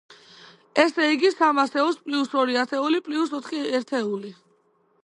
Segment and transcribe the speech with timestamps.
[0.83, 4.35] ესე იგი, სამ ასეულს პლიუს ორი ათეული, პლიუს ოთხი ერთეული.